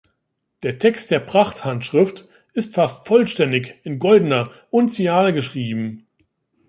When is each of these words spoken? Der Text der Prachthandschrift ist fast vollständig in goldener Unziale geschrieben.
Der 0.63 0.79
Text 0.79 1.11
der 1.11 1.19
Prachthandschrift 1.19 2.27
ist 2.53 2.73
fast 2.73 3.05
vollständig 3.07 3.75
in 3.83 3.99
goldener 3.99 4.49
Unziale 4.71 5.31
geschrieben. 5.31 6.07